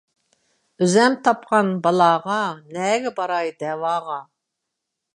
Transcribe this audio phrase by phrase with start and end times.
[0.85, 2.41] ئۆزۈم تاپقان بالاغا،
[2.79, 4.19] نەگە باراي دەۋاغا.